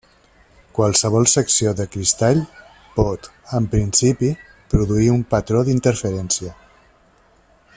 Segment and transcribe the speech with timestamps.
[0.77, 2.41] Qualsevol secció de cristall
[2.95, 4.31] pot, en principi,
[4.75, 6.57] produir un patró d'interferència.